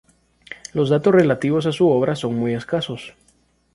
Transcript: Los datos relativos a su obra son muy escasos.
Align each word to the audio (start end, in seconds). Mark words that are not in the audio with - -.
Los 0.73 0.89
datos 0.89 1.13
relativos 1.13 1.67
a 1.67 1.71
su 1.71 1.87
obra 1.87 2.15
son 2.15 2.33
muy 2.33 2.55
escasos. 2.55 3.13